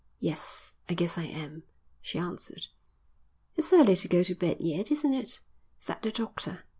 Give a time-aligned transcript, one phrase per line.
[0.17, 1.61] "Yes, I guess I am,"
[2.01, 2.65] she answered.
[3.55, 5.41] "It's early to go to bed yet, isn't it?"
[5.79, 6.63] said the doctor.